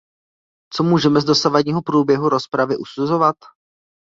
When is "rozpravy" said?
2.29-2.77